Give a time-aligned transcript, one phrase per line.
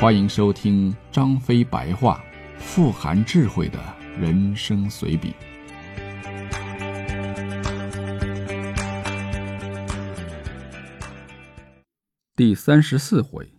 [0.00, 2.24] 欢迎收听张飞白话，
[2.56, 3.78] 富含智慧的
[4.18, 5.34] 人生随笔。
[12.34, 13.52] 第三十四回，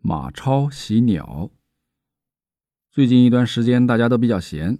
[0.00, 1.50] 马超洗鸟。
[2.92, 4.78] 最近一段时间，大家都比较闲。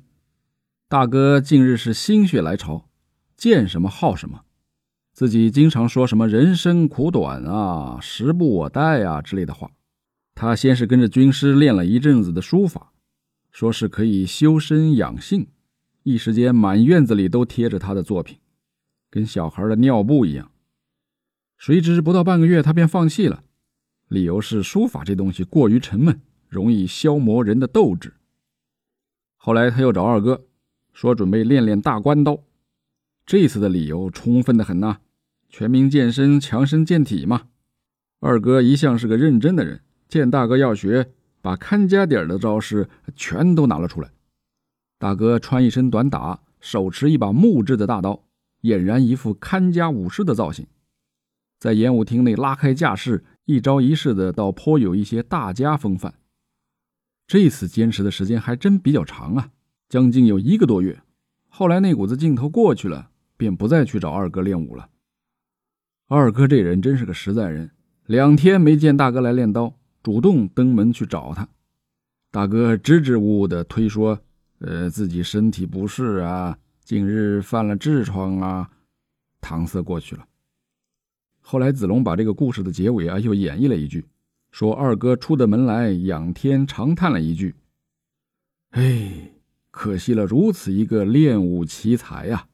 [0.89, 2.89] 大哥近日是心血来潮，
[3.37, 4.43] 见什么好什么，
[5.13, 9.69] 自己经常说什么“人生苦短啊，时不我待啊”之类的话。
[10.43, 12.91] 他先是跟着军师练了一阵子的书法，
[13.53, 15.47] 说是可以修身养性，
[16.03, 18.39] 一时间满院子里都贴着他的作品，
[19.09, 20.51] 跟小孩的尿布一样。
[21.57, 23.45] 谁知不到半个月，他便放弃了，
[24.09, 28.15] 理由是书法这东西过于沉闷，容易消磨人的斗志。
[29.37, 30.45] 后来他又找二哥，
[30.93, 32.43] 说准备练练大关刀，
[33.25, 34.99] 这次的理由充分的很呐，
[35.49, 37.43] 全民健身，强身健体嘛。
[38.19, 39.83] 二哥一向是个认真的人。
[40.13, 44.11] 见大哥要学，把看家底儿的招式全都拿了出来。
[44.99, 48.23] 大哥穿一身短打，手持一把木质的大刀，
[48.61, 50.67] 俨然一副看家武士的造型，
[51.59, 56.13] 在演武厅内拉开架势，一招一式的，倒颇有一些大家风范。
[57.27, 59.49] 这次坚持的时间还真比较长啊，
[59.89, 61.01] 将近有一个多月。
[61.49, 63.09] 后来那股子劲头过去了，
[63.39, 64.91] 便不再去找二哥练武了。
[66.09, 67.71] 二哥这人真是个实在人，
[68.05, 69.79] 两天没见大哥来练刀。
[70.03, 71.49] 主动登门去找他，
[72.31, 74.21] 大哥支支吾吾的推说
[74.59, 78.71] ：“呃，自己身体不适啊，近日犯了痔疮啊。”
[79.41, 80.27] 搪塞过去了。
[81.41, 84.05] 后来子龙把这个故事的结尾啊，又演绎了一句，
[84.51, 87.55] 说二哥出的门来，仰天长叹了一句
[88.71, 89.33] ：“哎，
[89.71, 92.49] 可惜了如此一个练武奇才呀。”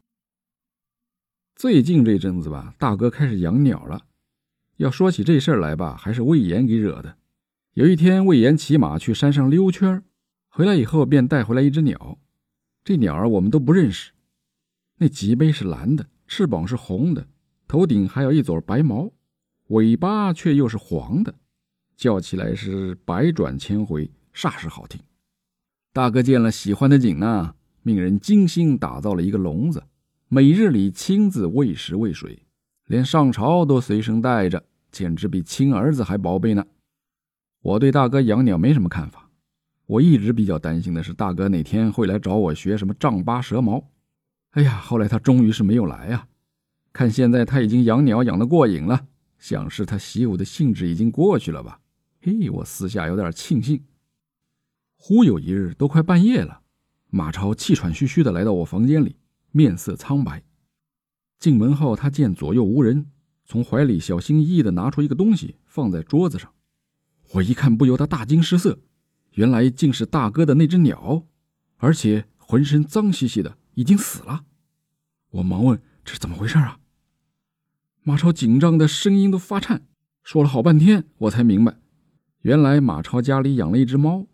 [1.57, 4.07] 最近这阵子吧，大哥开始养鸟了。
[4.77, 7.17] 要说起这事儿来吧，还是魏延给惹的。
[7.79, 10.03] 有一天，魏延骑马去山上溜圈
[10.49, 12.19] 回来以后便带回来一只鸟。
[12.83, 14.11] 这鸟儿我们都不认识，
[14.97, 17.29] 那脊背是蓝的，翅膀是红的，
[17.69, 19.13] 头顶还有一撮白毛，
[19.69, 21.33] 尾巴却又是黄的，
[21.97, 25.01] 叫起来是百转千回，煞是好听。
[25.93, 27.55] 大哥见了喜欢的紧呢，
[27.85, 29.85] 命人精心打造了一个笼子，
[30.27, 32.43] 每日里亲自喂食喂水，
[32.87, 36.67] 连上朝都随身带着，简直比亲儿子还宝贝呢。
[37.69, 39.29] 我对大哥养鸟没什么看法，
[39.85, 43.91] 我一直比较担心的是大哥哪天会来找我学什么丈八蛇矛。
[44.53, 46.29] 哎呀，后来他终于是没有来呀。
[46.95, 49.09] 看现在他已经养鸟养得过瘾了，
[49.39, 51.81] 想是他习武的兴致已经过去了吧？
[52.23, 53.85] 嘿，我私下有点庆幸。
[54.97, 56.63] 忽有一日，都快半夜了，
[57.11, 59.17] 马超气喘吁吁地来到我房间里，
[59.51, 60.43] 面色苍白。
[61.39, 63.11] 进门后，他见左右无人，
[63.45, 66.51] 从怀里小心翼翼地拿出一个东西，放在桌子上。
[67.33, 68.79] 我一看，不由得大惊失色，
[69.33, 71.25] 原来竟是大哥的那只鸟，
[71.77, 74.45] 而且浑身脏兮兮的，已经死了。
[75.31, 76.81] 我忙问：“这是怎么回事啊？”
[78.03, 79.87] 马超紧张的声音都发颤，
[80.23, 81.77] 说了好半天，我才明白，
[82.41, 84.27] 原来马超家里养了一只猫。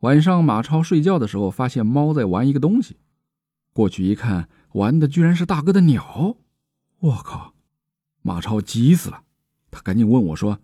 [0.00, 2.96] 晚上马超睡觉的时候，发现猫在玩一个东西，
[3.74, 6.38] 过去一看，玩的居然是大哥的鸟。
[7.00, 7.52] 我靠！
[8.22, 9.22] 马超急死了，
[9.70, 10.58] 他赶紧问我说。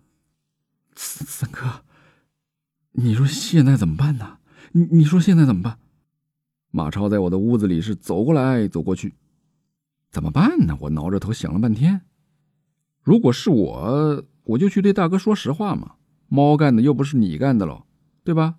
[0.95, 1.83] 三三哥，
[2.91, 4.39] 你说现在怎么办呢？
[4.71, 5.79] 你你说现在怎么办？
[6.71, 9.13] 马超在我的屋子里是走过来走过去，
[10.09, 10.77] 怎么办呢？
[10.81, 12.01] 我挠着头想了半天。
[13.01, 15.95] 如果是我，我就去对大哥说实话嘛。
[16.27, 17.85] 猫干的又不是你干的喽，
[18.23, 18.55] 对吧？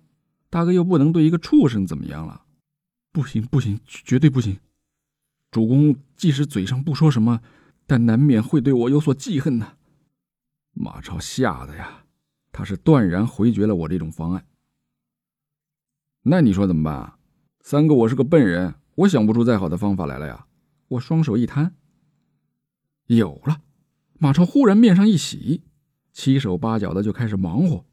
[0.49, 2.43] 大哥又不能对一个畜生怎么样了。
[3.11, 4.57] 不行不行，绝对不行！
[5.51, 7.41] 主公即使嘴上不说什么，
[7.85, 9.77] 但难免会对我有所记恨的。
[10.71, 12.04] 马超吓得呀！
[12.55, 14.45] 他是断然回绝了我这种方案。
[16.21, 17.17] 那你说怎么办啊？
[17.59, 20.47] 三哥，我是个笨人，我想不出再好的方法来了呀。
[20.87, 21.75] 我双手一摊，
[23.07, 23.61] 有了。
[24.17, 25.63] 马超忽然面上一喜，
[26.13, 27.85] 七手八脚的就开始忙活。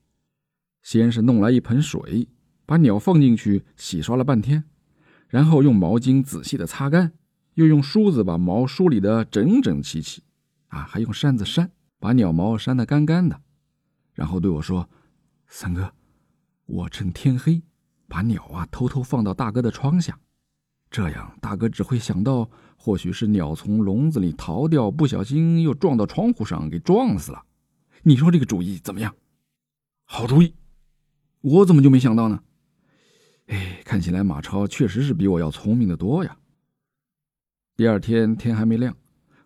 [0.81, 2.29] 先是弄来一盆水，
[2.65, 4.63] 把鸟放进去洗刷了半天，
[5.27, 7.15] 然后用毛巾仔细的擦干，
[7.55, 10.23] 又用梳子把毛梳理的整整齐齐，
[10.69, 13.41] 啊，还用扇子扇，把鸟毛扇得干干的。
[14.13, 14.89] 然后对我说
[15.49, 15.93] ：“三哥，
[16.67, 17.63] 我趁天黑
[18.07, 20.19] 把鸟啊偷偷放到大哥的窗下，
[20.91, 27.43] 这样大哥只会想到或许是鸟从笼子里逃掉，不小心又撞到窗户上给撞死了。
[28.03, 29.15] 你说这个主意怎么样？
[30.05, 30.55] 好主意，
[31.41, 32.43] 我怎么就没想到呢？
[33.47, 36.37] 哎，看起来马超确实是比我要聪明的多呀。
[37.77, 38.95] 第二天天还没亮，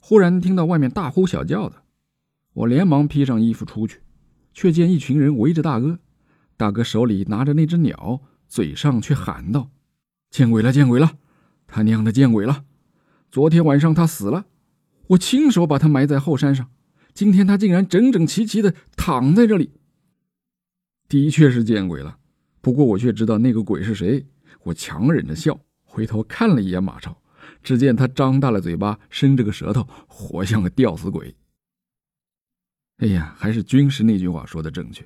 [0.00, 1.84] 忽然听到外面大呼小叫的，
[2.52, 4.00] 我连忙披上衣服出去。
[4.56, 5.98] 却见一群人围着大哥，
[6.56, 9.70] 大哥手里拿着那只鸟，嘴上却喊道
[10.32, 11.18] ：“见鬼了，见鬼了！
[11.66, 12.64] 他娘的，见鬼了！
[13.30, 14.46] 昨天晚上他死了，
[15.08, 16.70] 我亲手把他埋在后山上，
[17.12, 19.72] 今天他竟然整整齐齐的躺在这里。
[21.06, 22.16] 的确是见鬼了，
[22.62, 24.24] 不过我却知道那个鬼是谁。
[24.62, 27.20] 我强忍着笑，回头看了一眼马超，
[27.62, 31.36] 只见他张大了嘴巴，伸着个舌头，活像个吊死鬼。
[32.98, 35.04] 哎呀，还是军师那句话说的正确。”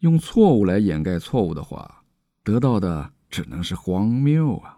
[0.00, 2.04] 用错误来掩盖错误的话，
[2.44, 4.77] 得到的只能是荒谬啊！